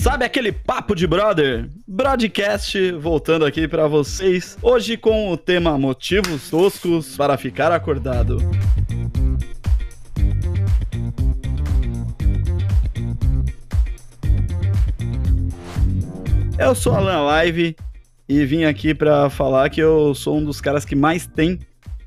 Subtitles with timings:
[0.00, 1.68] Sabe aquele papo de brother?
[1.86, 4.56] Broadcast voltando aqui pra vocês.
[4.62, 8.38] Hoje com o tema motivos toscos para ficar acordado.
[16.58, 17.76] Eu sou Alan Live
[18.26, 21.58] e vim aqui pra falar que eu sou um dos caras que mais tem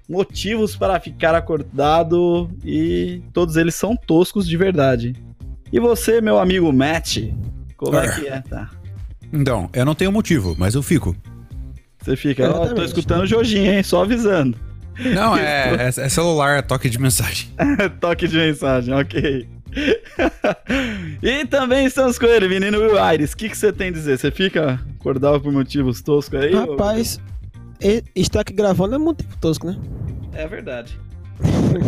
[0.10, 5.14] motivos para ficar acordado e todos eles são toscos de verdade.
[5.72, 7.20] E você, meu amigo Matt,
[7.86, 8.70] como é que é, tá?
[9.32, 11.16] Então, eu não tenho motivo, mas eu fico.
[12.02, 13.82] Você fica, ó, tô escutando o Jorginho, hein?
[13.84, 14.58] Só avisando.
[15.16, 17.50] Não, é, é, é celular, é toque de mensagem.
[18.00, 19.48] Toque de mensagem, ok.
[21.22, 23.32] e também estamos com ele, menino Will Aires.
[23.34, 24.18] O que, que você tem a dizer?
[24.20, 26.54] Você fica acordado por motivos toscos aí?
[26.54, 27.20] ou- Rapaz,
[27.82, 29.78] e- estar aqui gravando é muito tosco, né?
[30.34, 31.00] É verdade.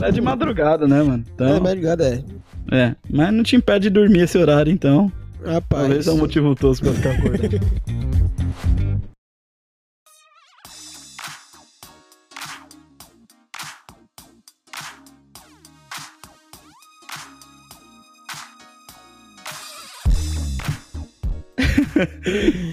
[0.02, 1.24] É de madrugada, né, mano?
[1.28, 2.24] É, Então, mas ligado, é.
[2.72, 2.96] é.
[3.10, 5.12] Mas não te impede de dormir esse horário, então.
[5.46, 5.82] Rapaz.
[5.82, 7.60] Talvez é um motivo tosco pra ficar acordado.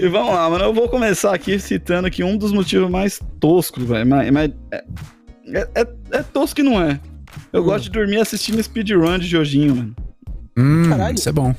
[0.01, 0.64] e vamos lá, mano.
[0.64, 4.07] Eu vou começar aqui citando que um dos motivos mais toscos, velho.
[4.07, 4.84] Mas, mas é,
[5.55, 5.86] é, é-
[6.19, 6.98] é tosco que não é.
[7.53, 7.64] Eu Hum.
[7.67, 9.97] gosto de dormir assistindo speedrun de Jojinho, mano.
[10.57, 11.14] Hum, Caralho.
[11.14, 11.55] isso é bom.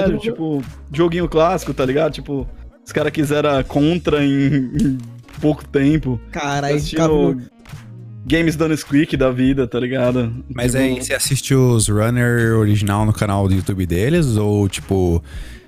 [0.00, 2.12] Sério, tipo, joguinho clássico, tá ligado?
[2.12, 2.46] Tipo,
[2.84, 4.98] os caras quiseram contra em, em
[5.40, 6.20] pouco tempo.
[6.30, 7.40] Caralho, Assistindo.
[8.26, 10.44] Games Done Squeak da vida, tá ligado?
[10.48, 14.36] Mas Tipo, aí, você assiste os runner original no canal do YouTube deles?
[14.36, 15.22] Ou, tipo,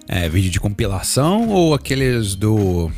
[0.08, 1.48] é, vídeo de compilação?
[1.50, 2.90] Ou aqueles do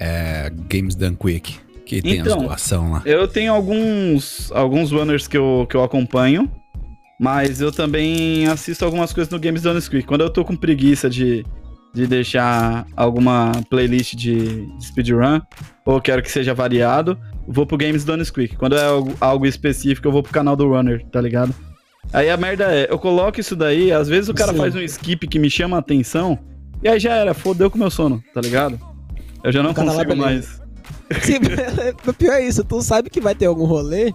[0.00, 1.58] é, Games Done Quick?
[1.84, 3.02] Que tem as Então, doação lá.
[3.04, 6.50] Eu tenho alguns, alguns runners que eu, que eu acompanho,
[7.18, 10.06] mas eu também assisto algumas coisas no Games Done Squeak.
[10.06, 11.44] Quando eu tô com preguiça de,
[11.94, 15.40] de deixar alguma playlist de, de speedrun,
[15.84, 17.18] ou quero que seja variado,
[17.48, 18.56] vou pro Games Done Squeak.
[18.56, 21.54] Quando é algo, algo específico, eu vou pro canal do runner, tá ligado?
[22.12, 24.58] Aí a merda é, eu coloco isso daí, às vezes o cara Sim.
[24.58, 26.38] faz um skip que me chama a atenção,
[26.82, 28.78] e aí já era, fodeu com o meu sono, tá ligado?
[29.42, 30.60] Eu já não consigo mais.
[31.20, 31.38] Sim,
[32.06, 34.12] o pior é isso, tu sabe que vai ter algum rolê,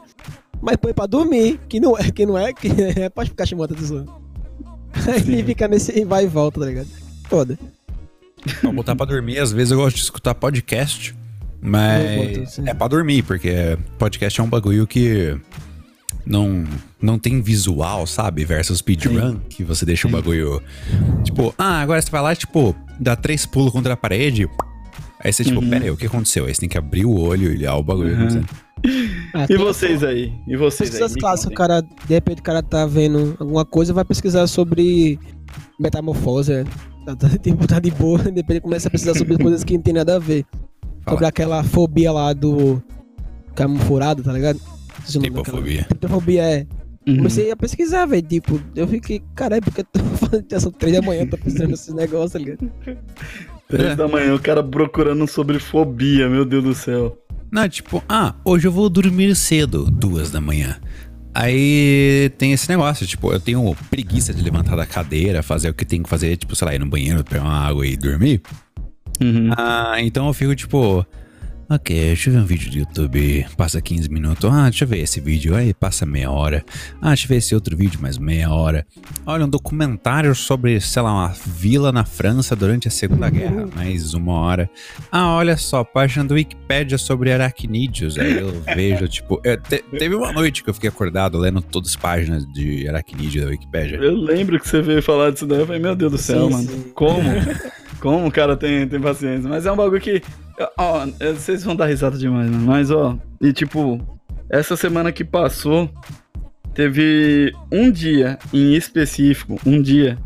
[0.61, 2.67] mas põe pra dormir, que não é, que não é, que
[2.99, 4.05] é pra ficar chamando a atenção.
[5.07, 6.87] Aí fica nesse vai e volta, tá ligado?
[7.29, 7.57] Foda.
[8.59, 11.15] Pra botar pra dormir, às vezes eu gosto de escutar podcast.
[11.61, 15.37] Mas boto, é pra dormir, porque podcast é um bagulho que
[16.25, 16.63] não,
[16.99, 18.43] não tem visual, sabe?
[18.43, 20.61] Versus speedrun, que você deixa o bagulho.
[21.23, 24.49] Tipo, ah, agora você vai lá, tipo, dá três pulos contra a parede.
[25.23, 25.69] Aí você, tipo, Uhum.
[25.69, 26.45] pera aí, o que aconteceu?
[26.45, 28.15] Aí você tem que abrir o olho e olhar o bagulho.
[28.17, 28.43] Uhum.
[29.33, 30.33] Ah, E vocês aí?
[30.47, 30.99] E vocês aí?
[30.99, 34.45] Pesquisas Me clássicas, o cara, de repente o cara tá vendo alguma coisa, vai pesquisar
[34.47, 35.17] sobre
[35.79, 36.65] metamorfose, né?
[37.05, 39.81] Tá, tá, tipo, tá de boa, de repente começa a pesquisar sobre coisas que não
[39.81, 40.45] tem nada a ver.
[41.03, 41.17] Fala.
[41.17, 42.81] Sobre aquela fobia lá do
[43.55, 44.59] caminho furado, tá ligado?
[45.07, 45.85] Tripofobia.
[45.85, 46.67] Tripofobia é.
[47.07, 47.17] Uhum.
[47.17, 48.21] Comecei a pesquisar, velho.
[48.21, 51.93] Tipo, eu fiquei, caralho, porque eu tô fazendo são três da manhã, tô pensando nesses
[51.93, 52.71] negócios, tá ligado?
[53.67, 57.17] Três da manhã, o cara procurando sobre fobia, meu Deus do céu.
[57.51, 60.79] Não, tipo, ah, hoje eu vou dormir cedo, duas da manhã.
[61.33, 65.85] Aí tem esse negócio, tipo, eu tenho preguiça de levantar da cadeira, fazer o que
[65.85, 68.41] tem que fazer, tipo, sei lá, ir no banheiro, pegar uma água e dormir.
[69.57, 71.05] Ah, então eu fico tipo.
[71.73, 74.49] Ok, deixa eu ver um vídeo do YouTube, passa 15 minutos.
[74.51, 76.65] Ah, deixa eu ver esse vídeo, aí passa meia hora.
[77.01, 78.85] Ah, deixa eu ver esse outro vídeo, mais meia hora.
[79.25, 84.13] Olha, um documentário sobre, sei lá, uma vila na França durante a Segunda Guerra, mais
[84.13, 84.69] uma hora.
[85.09, 88.17] Ah, olha só, página do Wikipedia sobre aracnídeos.
[88.19, 89.39] Aí eu vejo, tipo.
[89.41, 93.43] eu te- teve uma noite que eu fiquei acordado lendo todas as páginas de aracnídeo
[93.45, 93.95] da Wikipedia.
[93.97, 96.51] Eu lembro que você veio falar disso daí, eu falei, meu Deus do céu, Sim,
[96.53, 96.67] mano.
[96.69, 96.91] sim.
[96.93, 97.21] Como?
[98.01, 99.47] Como o cara tem, tem paciência?
[99.47, 100.21] Mas é um bagulho que.
[100.77, 102.65] Ó, é, vocês vão dar risada demais, mano.
[102.65, 104.01] Mas, ó, e tipo,
[104.49, 105.89] essa semana que passou,
[106.73, 110.17] teve um dia em específico, um dia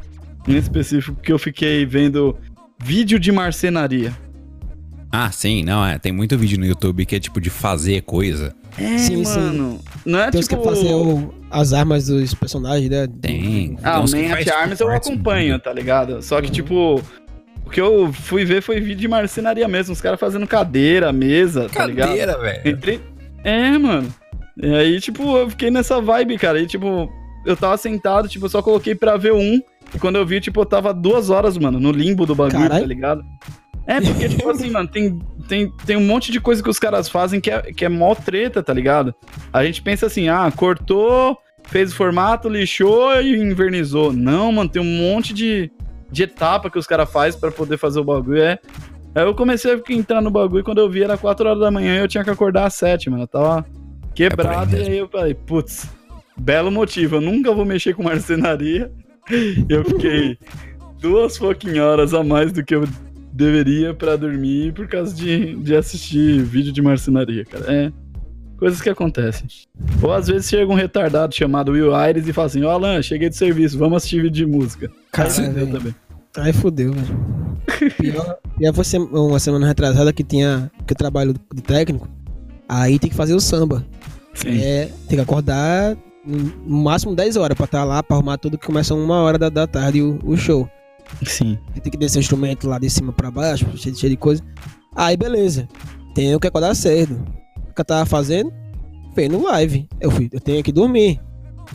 [0.47, 2.37] em específico que eu fiquei vendo
[2.83, 4.13] vídeo de marcenaria.
[5.11, 5.97] Ah, sim, não, é.
[5.97, 8.53] Tem muito vídeo no YouTube que é tipo de fazer coisa.
[8.77, 9.39] É, Sim, sim.
[9.39, 9.79] mano.
[10.05, 10.57] Não é Tem tipo.
[10.57, 13.07] que fazer o- as armas dos personagens, né?
[13.21, 13.77] Tem.
[13.81, 16.21] Ah, o Man at Arms eu acompanho, tá ligado?
[16.21, 16.53] Só que, Uhum.
[16.53, 17.01] tipo,
[17.65, 19.93] o que eu fui ver foi vídeo de marcenaria mesmo.
[19.93, 22.09] Os caras fazendo cadeira, mesa, tá ligado?
[22.09, 22.61] Cadeira, velho.
[22.65, 23.01] Entre...
[23.43, 24.13] É, mano.
[24.61, 26.59] E aí, tipo, eu fiquei nessa vibe, cara.
[26.59, 27.11] E, tipo,
[27.45, 29.61] eu tava sentado, tipo, eu só coloquei pra ver um.
[29.93, 32.81] E quando eu vi, tipo, eu tava duas horas, mano, no limbo do bagulho, Caralho.
[32.81, 33.23] tá ligado?
[33.87, 37.07] É, porque, tipo assim, mano, tem, tem, tem um monte de coisa que os caras
[37.07, 39.13] fazem que é, que é mó treta, tá ligado?
[39.53, 44.11] A gente pensa assim, ah, cortou, fez o formato, lixou e invernizou.
[44.11, 45.71] Não, mano, tem um monte de,
[46.11, 48.41] de etapa que os caras fazem pra poder fazer o bagulho.
[48.41, 48.59] É.
[49.13, 51.71] Aí eu comecei a entrar no bagulho e quando eu vi era 4 horas da
[51.71, 53.23] manhã e eu tinha que acordar às 7, mano.
[53.23, 53.65] Eu tava
[54.13, 55.89] quebrado É aí e aí eu falei, putz,
[56.37, 58.91] belo motivo, eu nunca vou mexer com marcenaria.
[59.67, 60.37] Eu fiquei
[60.99, 62.87] duas fucking horas a mais do que eu
[63.33, 67.65] deveria pra dormir por causa de, de assistir vídeo de marcenaria, cara.
[67.67, 68.04] É
[68.57, 69.47] coisas que acontecem.
[70.01, 73.29] Ou às vezes chega um retardado chamado Will Aires e fala assim: Ó, Alan, cheguei
[73.29, 74.91] do serviço, vamos assistir vídeo de música.
[75.11, 75.95] Caralho, Aí também.
[76.37, 77.35] Aí fodeu, velho.
[77.97, 80.71] Pior, pior foi uma semana retrasada que tinha.
[80.85, 82.07] que eu trabalho de técnico.
[82.67, 83.85] Aí tem que fazer o samba.
[84.33, 84.59] Sim.
[84.61, 88.65] É, tem que acordar no máximo 10 horas pra estar lá, pra arrumar tudo que
[88.65, 90.69] começa uma hora da, da tarde o, o show.
[91.23, 91.57] Sim.
[91.81, 94.43] Tem que descer o instrumento lá de cima pra baixo, cheio, cheio de coisa.
[94.95, 95.67] Aí beleza.
[96.13, 97.23] Tenho que acordar cedo.
[97.81, 98.51] Eu tava fazendo?
[99.15, 99.87] Vendo live.
[99.99, 101.19] Eu fui, eu tenho que dormir.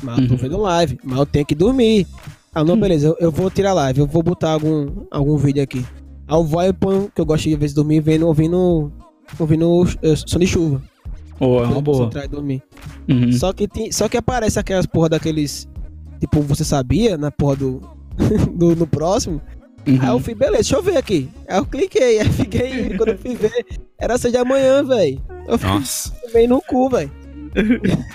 [0.02, 0.38] Mas eu tô Uhum.
[0.40, 0.98] vendo live.
[1.04, 2.06] Mas eu tenho que dormir.
[2.54, 5.84] Ah, não, beleza, eu, eu vou tirar live, eu vou botar algum, algum vídeo aqui.
[6.26, 8.92] Aí eu vou e ponho, que eu gosto de vezes dormir vendo, ouvindo,
[9.38, 9.84] ouvindo
[10.26, 10.82] som de chuva.
[11.38, 12.10] Ou é uma boa.
[12.28, 12.62] dormir.
[13.08, 13.32] Uhum.
[13.32, 15.68] Só que, tem, só que aparece aquelas porra daqueles.
[16.18, 17.80] Tipo, você sabia na porra do.
[18.54, 19.40] do no próximo.
[19.86, 19.98] Uhum.
[20.00, 21.28] Aí eu fui, beleza, deixa eu ver aqui.
[21.48, 22.96] Aí eu cliquei, aí fiquei.
[22.96, 23.64] quando eu fui ver,
[23.98, 25.20] era seis da manhã, velho.
[25.48, 26.12] Eu Nossa.
[26.30, 27.10] fui no cu, velho.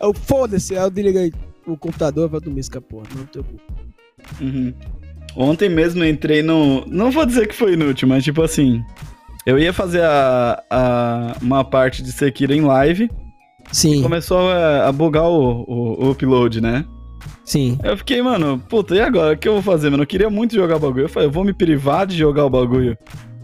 [0.00, 1.32] eu foda-se, aí eu desliguei
[1.66, 3.60] o computador falei, dormir essa porra, não teu cu.
[4.40, 4.72] Uhum.
[5.36, 6.84] Ontem mesmo eu entrei no.
[6.86, 8.82] Não vou dizer que foi inútil, mas tipo assim.
[9.46, 13.10] Eu ia fazer a, a- uma parte de Sekiro em live.
[13.72, 16.84] Sim, Começou a, a bugar o, o, o upload, né?
[17.44, 17.78] Sim.
[17.82, 19.34] Eu fiquei, mano, puta, e agora?
[19.34, 20.02] O que eu vou fazer, mano?
[20.02, 21.04] Eu queria muito jogar o bagulho.
[21.04, 22.96] Eu falei, eu vou me privar de jogar o bagulho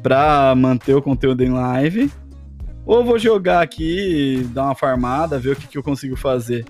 [0.03, 2.11] pra manter o conteúdo em live.
[2.87, 6.65] Ou vou jogar aqui, dar uma farmada, ver o que, que eu consigo fazer.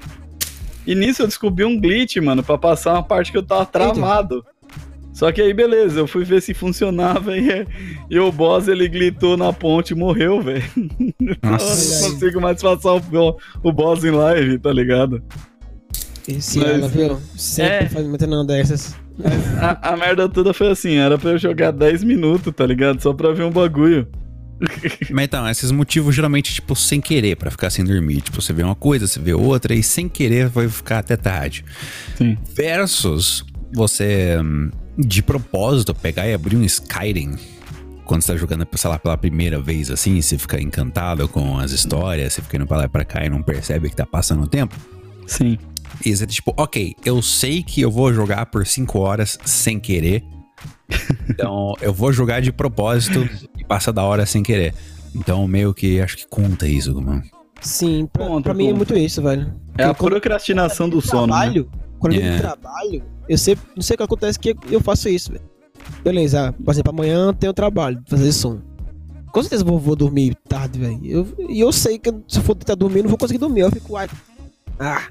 [0.87, 4.45] E nisso eu descobri um glitch, mano, pra passar uma parte que eu tava travado.
[5.15, 7.67] Só que aí, beleza, eu fui ver se funcionava e,
[8.11, 10.65] e o boss, ele glitou na ponte e morreu, velho.
[11.41, 15.23] Não consigo mais passar o, o boss em live, tá ligado?
[16.26, 17.19] Esse Mas- ela, viu?
[17.37, 17.88] Sempre É.
[17.88, 18.94] faz metendo uma dessas.
[19.61, 23.00] A, a merda toda foi assim, era pra eu jogar 10 minutos, tá ligado?
[23.03, 24.09] Só pra ver um bagulho.
[25.11, 28.21] Mas então, esses motivos geralmente, tipo, sem querer, pra ficar sem dormir.
[28.23, 31.65] Tipo, você vê uma coisa, você vê outra, e sem querer vai ficar até tarde.
[32.17, 32.38] Sim.
[32.55, 37.37] Versus você, hum, de propósito, pegar e abrir um Skyrim.
[38.05, 41.73] Quando você tá jogando, sei lá, pela primeira vez, assim, você fica encantado com as
[41.73, 44.43] histórias, você fica indo pra lá e pra cá e não percebe que tá passando
[44.44, 44.75] o tempo.
[45.26, 45.59] Sim.
[46.05, 50.25] E você, tipo, ok, eu sei que eu vou jogar por 5 horas sem querer.
[51.29, 54.75] Então, eu vou jogar de propósito e passa da hora sem querer.
[55.14, 57.23] Então, meio que acho que conta isso, mano.
[57.61, 58.76] Sim, pra, Conta, pra mim é conta.
[58.76, 59.55] muito isso, velho.
[59.79, 61.26] É a Porque procrastinação do eu sono.
[61.29, 61.32] Né?
[61.32, 62.25] trabalho, quando eu É.
[62.25, 62.40] yeah.
[62.43, 65.44] trabalho, eu sempre, não sei o que acontece que eu faço isso, velho.
[66.02, 68.61] Beleza, por exemplo, amanhã eu tenho trabalho, fazer som.
[69.32, 71.00] Com certeza eu vou, vou dormir tarde, velho.
[71.05, 73.61] Eu- E eu, sei que se eu for tentar dormir, eu não vou conseguir dormir.
[73.61, 74.08] Eu fico, ai,
[74.79, 75.02] ah,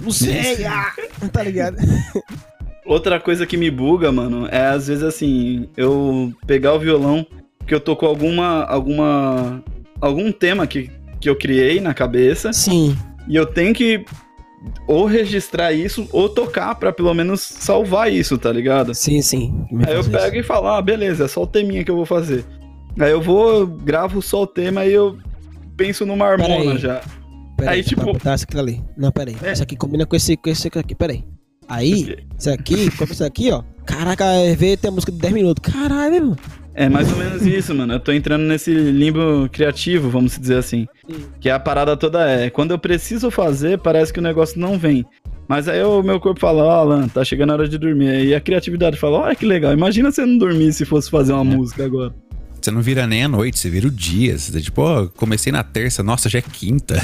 [0.00, 0.92] não sei, ah,
[1.32, 1.76] tá ligado?
[2.84, 7.26] Outra coisa que me buga, mano, é às vezes assim, eu pegar o violão,
[7.66, 8.64] que eu tô com alguma.
[8.64, 9.62] alguma.
[10.00, 10.90] algum tema que,
[11.20, 12.96] que eu criei na cabeça, Sim,
[13.28, 14.04] e eu tenho que
[14.86, 18.94] ou registrar isso, ou tocar pra pelo menos salvar isso, tá ligado?
[18.94, 19.66] sim, sim.
[19.86, 22.44] Aí eu pego e falo, ah, beleza, é só o teminha que eu vou fazer.
[22.98, 25.18] Aí eu vou, gravo só o tema e eu
[25.76, 27.00] penso numa harmona já.
[27.56, 28.82] Peraí, Aí, tipo- botar isso aqui ali.
[28.96, 29.36] Não, peraí.
[29.42, 29.52] É.
[29.52, 31.24] Isso aqui combina com esse, com esse aqui, peraí.
[31.68, 33.62] Aí, isso aqui, como isso aqui, ó.
[33.84, 35.72] Caraca, é, vê, tem a música de 10 minutos.
[35.72, 36.36] Caralho, irmão.
[36.74, 37.94] É mais ou menos isso, mano.
[37.94, 40.86] Eu tô entrando nesse limbo criativo, vamos dizer assim.
[41.10, 41.24] Sim.
[41.40, 45.04] Que a parada toda é, quando eu preciso fazer, parece que o negócio não vem.
[45.48, 48.08] Mas aí o meu corpo fala, ó, Alan, tá chegando a hora de dormir.
[48.10, 51.50] Aí a criatividade fala, olha que legal, imagina você não dormir se fosse fazer uma
[51.52, 51.56] É.
[51.56, 52.14] música agora.
[52.60, 54.36] Você não vira nem a noite, você vira o dia.
[54.38, 57.00] Você tá tipo, ó, comecei na terça, nossa, já é quinta.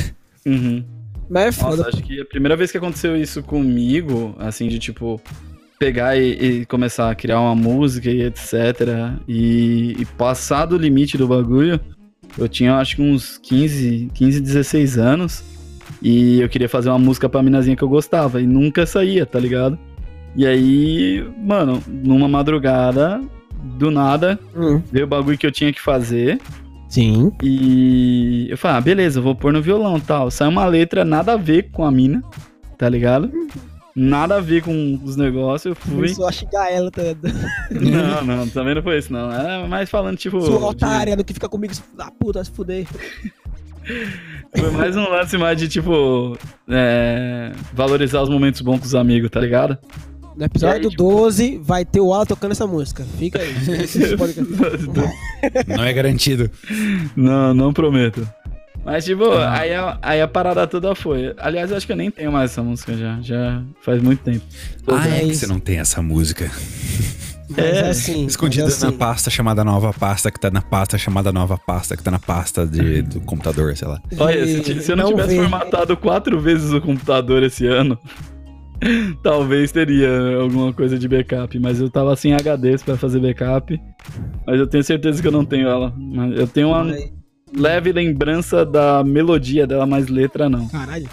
[0.46, 0.84] Uhum.
[1.30, 1.88] Mas é Nossa, foda.
[1.88, 5.20] acho que a primeira vez que aconteceu isso comigo, assim, de tipo,
[5.78, 8.52] pegar e, e começar a criar uma música e etc.
[9.26, 11.80] E, e passar do limite do bagulho,
[12.38, 15.44] eu tinha acho que uns 15, 15, 16 anos.
[16.00, 18.40] E eu queria fazer uma música pra minazinha que eu gostava.
[18.40, 19.78] E nunca saía, tá ligado?
[20.34, 23.20] E aí, mano, numa madrugada,
[23.78, 26.40] do nada, Hum, veio o bagulho que eu tinha que fazer.
[26.92, 27.32] Sim.
[27.42, 30.30] E eu falei, ah, beleza, vou pôr no violão e tal.
[30.30, 32.22] Saiu uma letra nada a ver com a mina,
[32.78, 33.30] tá ligado?
[33.94, 35.94] Nada a ver com os negócios, eu fui.
[35.96, 37.28] Começou a xingar ela, tá ligado?
[37.70, 39.30] Não, não, também não foi isso, não.
[39.30, 40.40] Era mais falando, tipo.
[40.40, 42.86] Sua de- otária do que fica comigo, da puta, vai se fuder.
[44.56, 49.28] Foi mais um lance mais de, tipo, é, valorizar os momentos bons com os amigos,
[49.30, 49.76] tá ligado?
[50.36, 53.04] No episódio aí, do tipo- 12 vai ter o Alan tocando essa música.
[53.18, 53.54] Fica aí.
[55.66, 56.50] Não é garantido.
[57.16, 58.26] não, não prometo.
[58.84, 59.60] Mas, tipo, Ah.
[59.60, 61.32] aí, a, aí a parada toda foi.
[61.38, 63.20] Aliás, eu acho que eu nem tenho mais essa música já.
[63.20, 64.44] Já faz muito tempo.
[64.88, 66.50] Ah, é que mas- você não tem essa música.
[67.48, 70.96] Mas É, assim, Escondida mas assim, na pasta chamada nova pasta, que tá na pasta
[70.96, 74.00] chamada nova pasta, que tá na pasta de, do computador, sei lá.
[74.18, 77.98] Olha, se, se eu não, tivesse ver- formatado quatro vezes o computador esse ano,
[79.22, 81.58] talvez teria alguma coisa de backup.
[81.58, 83.80] Mas eu tava sem HDs pra fazer backup.
[84.46, 85.92] Mas eu tenho certeza que eu não tenho ela.
[86.34, 87.12] Eu tenho uma Mas-
[87.56, 90.68] leve lembrança da melodia dela, mas letra não.
[90.68, 91.08] Caralho.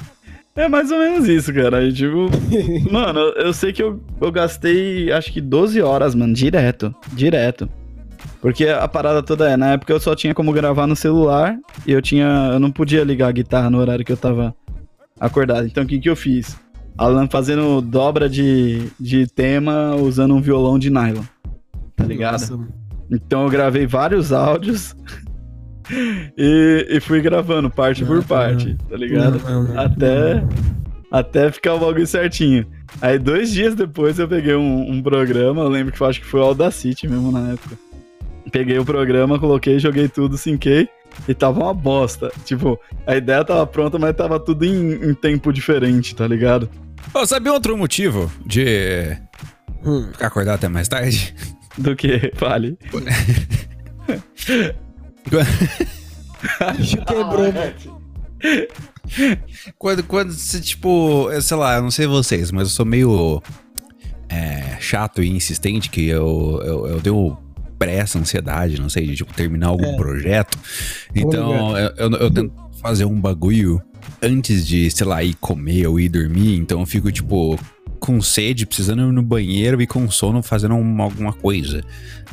[0.56, 1.84] É mais ou menos isso, cara.
[1.84, 2.30] E, tipo,
[2.92, 6.94] mano, eu, eu sei que eu, eu gastei acho que 12 horas, mano, direto.
[7.14, 7.70] Direto.
[8.42, 11.92] Porque a parada toda é, na época eu só tinha como gravar no celular e
[11.92, 12.50] eu tinha.
[12.54, 14.54] Eu não podia ligar a guitarra no horário que eu tava
[15.20, 15.66] acordado.
[15.68, 16.58] Então o que, que eu fiz?
[17.00, 21.24] Alan fazendo dobra de, de tema usando um violão de nylon.
[21.96, 22.34] Tá ligado?
[22.34, 22.60] Nossa.
[23.10, 24.94] Então eu gravei vários áudios
[26.38, 29.39] e, e fui gravando parte por Não, parte, tá ligado?
[29.39, 29.79] Não, não, não.
[29.79, 30.44] Até,
[31.10, 32.68] até ficar o bagulho certinho.
[33.01, 36.27] Aí dois dias depois eu peguei um, um programa, eu lembro que eu acho que
[36.27, 37.77] foi o Audacity mesmo na época.
[38.51, 40.89] Peguei o programa, coloquei, joguei tudo, sinquei
[41.29, 42.29] e tava uma bosta.
[42.44, 42.77] Tipo,
[43.08, 46.70] a ideia tava pronta, mas tava tudo em, em tempo diferente, tá ligado?
[47.13, 49.18] Ô, sabe outro motivo de
[49.84, 50.10] Hum.
[50.12, 51.34] ficar acordado até mais tarde?
[51.77, 52.32] Do que?
[52.36, 52.77] Fale.
[56.77, 57.74] Bicho quebrou, mano.
[59.77, 63.41] Quando, quando você, tipo, sei lá, eu não sei vocês, mas eu sou meio
[64.29, 67.38] é, chato e insistente que eu, eu, eu tenho
[67.77, 69.96] pressa, ansiedade, não sei, de tipo, terminar algum É.
[69.96, 70.58] projeto.
[71.15, 73.82] Então, eu, eu, eu tento fazer um bagulho
[74.22, 76.56] antes de, sei lá, ir comer ou ir dormir.
[76.58, 77.60] Então eu fico, tipo,
[78.00, 81.84] com sede, precisando ir no banheiro e com sono fazendo uma- alguma coisa.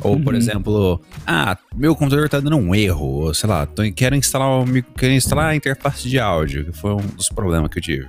[0.01, 0.39] Ou, por Uhum.
[0.39, 4.65] exemplo, ah, meu computador tá dando um erro, ou sei lá, tô, quero instalar
[4.97, 8.07] quero instalar a interface de áudio, que foi um dos problemas que eu tive.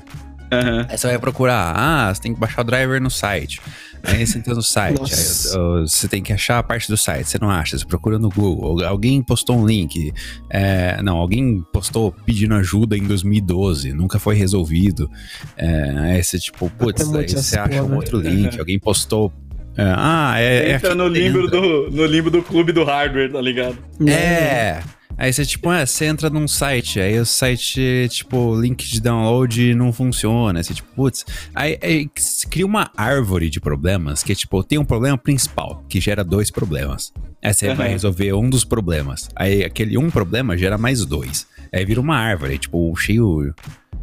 [0.50, 0.86] Aham.
[0.88, 3.60] Aí você vai procurar, ah, você tem que baixar o driver no site.
[4.02, 7.38] Aí você entra no site, aí, você tem que achar a parte do site, você
[7.40, 8.84] não acha, você procura no Google.
[8.84, 10.12] Alguém postou um link,
[10.50, 15.10] é, não, alguém postou pedindo ajuda em 2012, nunca foi resolvido.
[15.56, 19.32] É, aí você, tipo, putz, aí você acha um outro link, alguém postou.
[19.76, 20.70] é, ah, é.
[20.70, 21.60] é Entra aqui no limbo, dentro.
[21.60, 23.76] do, no limbo do clube do hardware, tá ligado?
[24.06, 24.80] É.
[25.18, 29.74] Aí você, tipo, é, você entra num site, aí o site, tipo, link de download
[29.74, 30.62] não funciona.
[30.62, 31.24] Você, tipo, putz.
[31.52, 32.08] Aí, aí
[32.48, 37.12] cria uma árvore de problemas que, tipo, tem um problema principal, que gera dois problemas.
[37.42, 37.74] Aí você Aham.
[37.74, 39.28] vai resolver um dos problemas.
[39.34, 41.48] Aí aquele um problema gera mais dois.
[41.72, 43.52] Aí vira uma árvore, tipo, cheio.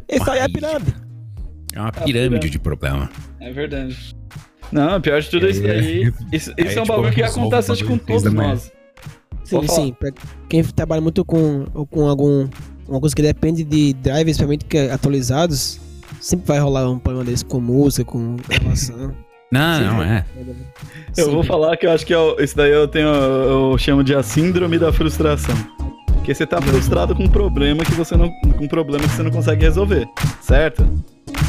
[0.06, 0.94] Esse aí é a pirâmide.
[1.72, 2.12] É uma pirâmide.
[2.12, 3.10] pirâmide de problema.
[3.40, 4.14] É verdade.
[4.70, 6.00] Não, pior de tudo é isso Aí- daí.
[6.04, 8.70] Isso, isso aí, é um tipo, bagulho que acontece com todos nós.
[9.48, 9.96] Sim, sim.
[9.98, 10.10] Pra
[10.48, 12.48] quem trabalha muito com, ou com algum.
[12.88, 15.80] Uma coisa que depende de drivers, principalmente que é atualizados,
[16.20, 19.12] sempre vai rolar um problema desse com música, com gravação.
[19.50, 19.84] Não, Sim.
[19.84, 20.24] não é.
[21.16, 23.06] Eu vou falar que eu acho que é o- isso daí eu tenho.
[23.08, 25.54] Eu chamo de a síndrome da frustração.
[26.14, 28.28] Porque você tá frustrado com um problema que você não.
[28.58, 30.04] com um problema que você não consegue resolver.
[30.40, 30.84] Certo?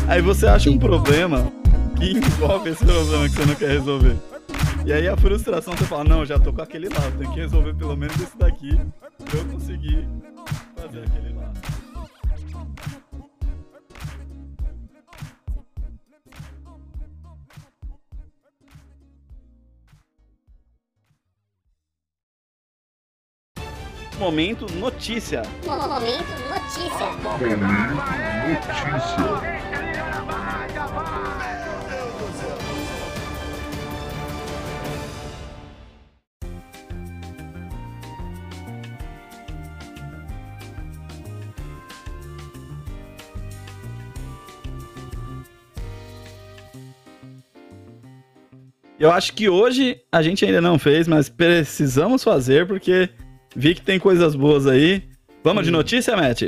[0.07, 0.79] Aí você acha um Sim.
[0.79, 1.51] problema
[1.97, 4.15] que envolve esse problema que você não quer resolver.
[4.88, 7.74] E aí a frustração você fala, não, já tô com aquele lá, tem que resolver
[7.74, 8.74] pelo menos esse daqui
[9.17, 10.08] pra eu conseguir
[10.77, 11.51] fazer aquele lá.
[24.17, 25.41] Momento notícia.
[25.65, 27.08] Momento notícia.
[49.07, 53.09] Eu acho que hoje a gente ainda não fez, mas precisamos fazer porque
[53.55, 55.03] vi que tem coisas boas aí.
[55.43, 56.41] Vamos de notícia, Matt?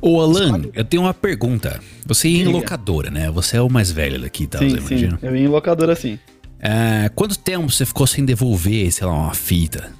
[0.00, 1.80] Ô, Alan, eu tenho uma pergunta.
[2.06, 3.30] Você ia em locadora, né?
[3.30, 4.58] Você é o mais velho daqui, tá?
[4.58, 5.08] sim, eu sim.
[5.22, 6.18] Eu ia em locadora sim.
[6.60, 9.90] É, quanto tempo você ficou sem devolver, sei lá, uma fita?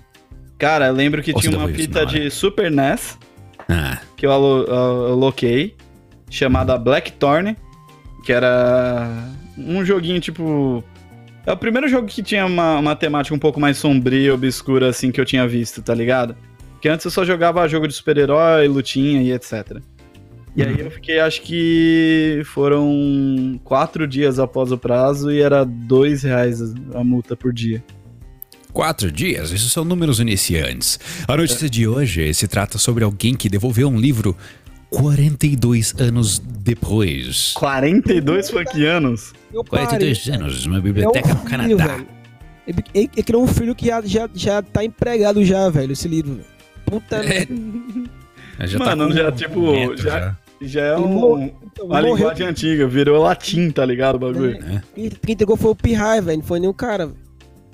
[0.59, 3.19] Cara, eu lembro que Ou tinha uma fita de Super NES
[3.69, 5.75] Ah, que eu alo- eu aloquei,
[6.31, 7.57] chamada Blackthorn,
[8.25, 10.83] que era um joguinho tipo.
[11.45, 15.11] É o primeiro jogo que tinha uma, uma temática um pouco mais sombria, obscura, assim,
[15.11, 16.37] que eu tinha visto, tá ligado?
[16.73, 19.81] Porque antes eu só jogava jogo de super-herói, lutinha e etc.
[20.55, 26.23] E aí eu fiquei, acho que foram quatro dias após o prazo e era dois
[26.23, 26.61] reais
[26.95, 27.83] a multa por dia.
[28.73, 29.51] Quatro dias?
[29.51, 30.99] Isso são números iniciantes.
[31.29, 34.37] A notícia de hoje se trata sobre alguém que devolveu um livro
[34.93, 37.53] 42 anos depois.
[37.55, 39.33] 42 funk anos?
[39.53, 39.87] Eu parei.
[39.87, 41.87] 42 anos, uma É biblioteca um no filho, Canadá.
[41.95, 42.07] velho.
[42.67, 46.07] Ele, ele, ele criou um filho que já, já, já tá empregado já, velho, esse
[46.07, 46.35] livro.
[46.35, 46.47] velho.
[46.87, 47.55] Puta É, merda.
[48.67, 52.87] Já Mano, com já, tipo, metro, já- Já é um, morreu- uma morreu linguagem antiga,
[52.87, 54.59] virou latim, tá ligado o bagulho?
[54.95, 56.39] Quem, quem entregou foi o Pirrai, velho.
[56.39, 57.11] Não foi nem o cara.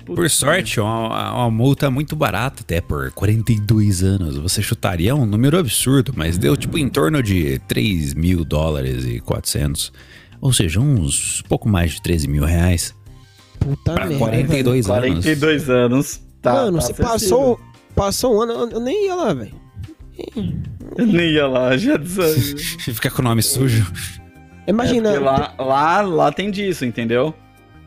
[0.09, 0.15] Velho.
[0.15, 4.37] Por sorte, uma, uma multa muito barata até por 42 anos.
[4.37, 9.19] Você chutaria um número absurdo, mas deu tipo em torno de 3 mil dólares e
[9.19, 9.91] 400.
[10.41, 12.93] Ou seja, uns pouco mais de 13 mil reais.
[13.59, 14.19] Puta Pra merda.
[14.19, 15.01] 42 anos.
[15.01, 16.21] 42 anos.
[16.41, 17.05] Tá, Mano, tá acessível.
[17.05, 17.59] passou,
[17.95, 19.53] passou um ano, eu, nem ia lá, velho.
[20.97, 22.55] Eu nem ia lá, já disse.
[22.93, 23.91] Fica com o nome sujo.
[24.67, 25.09] Imagina.
[25.09, 27.33] É lá, lá, lá tem disso, entendeu?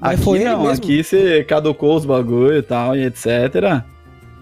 [0.03, 0.85] Mas aqui foi ele não, mesmo?
[0.85, 3.85] aqui você caducou os bagulho e tal, e etc.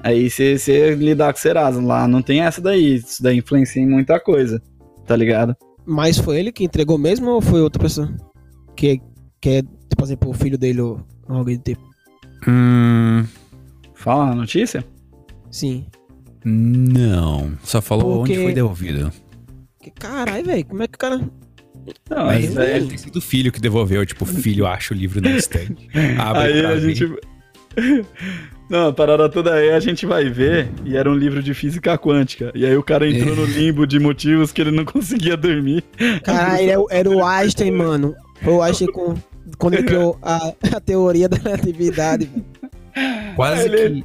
[0.03, 1.81] Aí você, lidar com o Serasa.
[1.83, 2.97] Lá não tem essa daí.
[2.97, 4.61] Isso daí influencia em muita coisa,
[5.07, 5.55] tá ligado?
[5.85, 8.11] Mas foi ele que entregou mesmo ou foi outra pessoa?
[8.75, 9.01] Que,
[9.41, 9.63] que é,
[9.97, 11.83] por exemplo, o filho dele ou alguém do tipo.
[12.49, 13.25] Hum.
[13.95, 14.83] Fala a notícia?
[15.51, 15.85] Sim.
[16.43, 17.53] Não.
[17.63, 19.13] Só falou Porque- onde foi devolvido.
[19.83, 20.65] Que caralho, velho.
[20.65, 21.21] Como é que o cara.
[22.09, 24.05] Não, Mas aí, ter sido o filho que devolveu.
[24.07, 25.89] Tipo, filho acha o livro na estante.
[26.19, 27.05] Abre aí pra a gente.
[28.69, 30.69] Não, a parada toda aí a gente vai ver.
[30.85, 32.53] E era um livro de física quântica.
[32.55, 35.83] E aí o cara entrou no limbo de motivos que ele não conseguia dormir.
[36.23, 38.15] Caralho, era, o- era o Einstein, mano.
[38.43, 39.15] Foi o Einstein com,
[39.59, 42.31] quando ele criou a, a teoria da relatividade.
[43.35, 44.05] Quase Ele- que.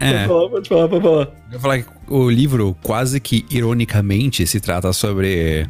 [0.00, 0.26] É.
[0.26, 1.22] Pode falar, pode falar, pode falar.
[1.46, 5.66] Eu vou falar que o livro, quase que ironicamente, se trata sobre.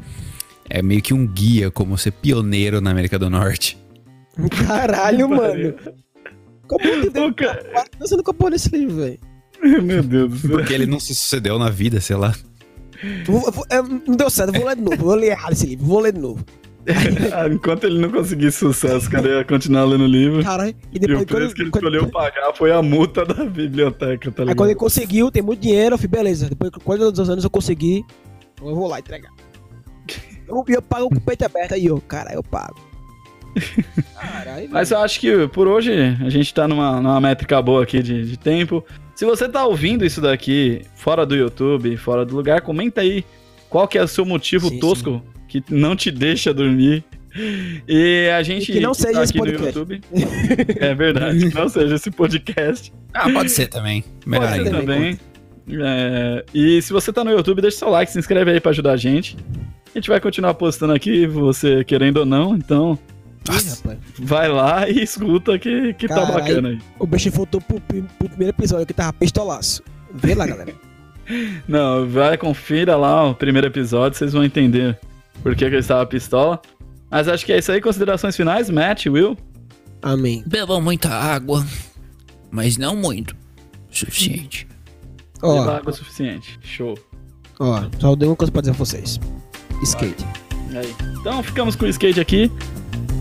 [0.68, 3.76] É meio que um guia como ser pioneiro na América do Norte.
[4.66, 5.74] Caralho, mano.
[6.66, 9.18] Como que deu cara- Você nunca pôs nesse livro, velho?
[9.82, 10.50] Meu Deus do céu.
[10.50, 12.34] Porque ele não se sucedeu na vida, sei lá.
[13.26, 14.96] Vou- vou- é, Não deu certo, eu vou ler de novo.
[14.96, 16.44] Vou ler errado esse livro, vou ler de novo.
[17.32, 20.42] Ah, Enquanto ele não conseguisse sucesso, o cara ia continuar lendo o livro.
[20.42, 20.74] Caralho.
[20.92, 24.30] E E depois, o preço que ele quando, escolheu pagar foi a multa da biblioteca,
[24.32, 24.56] tá aí ligado?
[24.56, 26.48] quando ele conseguiu, tem muito dinheiro, eu falei, beleza.
[26.48, 28.02] Depois, quando dos anos eu consegui,
[28.60, 29.30] eu vou lá entregar.
[30.48, 31.98] Eu, eu pago com o peito aberto aí, ó.
[32.00, 32.76] Cara, eu pago.
[34.18, 35.92] Caralho, Mas eu acho que por hoje
[36.24, 38.84] a gente tá numa, numa métrica boa aqui de, de tempo.
[39.14, 43.24] Se você tá ouvindo isso daqui fora do YouTube, fora do lugar, comenta aí
[43.68, 47.04] qual que é o seu motivo Sim, tosco que não te deixa dormir.
[47.88, 49.78] E a gente E que não seja esse aqui no podcast.
[49.78, 50.00] YouTube.
[50.80, 52.92] É verdade, que não seja esse podcast.
[53.14, 54.04] Ah, pode ser também.
[54.26, 54.80] Melhor Pode ser ainda.
[54.80, 55.16] também.
[55.16, 55.32] também.
[55.86, 58.92] É, e se você tá no YouTube, deixa seu like, se inscreve aí pra ajudar
[58.92, 59.36] a gente.
[59.94, 62.98] A gente vai continuar postando aqui, você querendo ou não, então
[63.50, 66.34] Ih, vai lá e escuta que, que tá Caralho.
[66.34, 66.78] bacana aí.
[66.98, 69.82] O bicho voltou pro, pro primeiro episódio que tava pistolaço.
[70.14, 70.72] Vê lá, galera.
[71.68, 74.98] Não, vai, confira lá o primeiro episódio, vocês vão entender
[75.42, 76.60] por que, que ele estava pistola.
[77.10, 79.36] Mas acho que é isso aí, considerações finais, Matt, Will.
[80.00, 80.42] Amém.
[80.46, 81.64] Bebam muita água,
[82.50, 83.36] mas não muito.
[83.90, 84.66] Suficiente.
[85.40, 86.58] Beba Ó, água o suficiente.
[86.62, 86.98] Show.
[87.58, 89.20] ó, só tenho uma coisa pra dizer pra vocês.
[89.82, 90.24] Skate.
[90.74, 90.94] Aí?
[91.20, 92.50] Então ficamos com o skate aqui.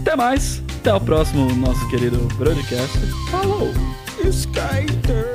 [0.01, 0.61] Até mais.
[0.79, 2.97] Até o próximo nosso querido broadcast.
[3.29, 3.71] Falou!
[4.23, 5.30] Skater.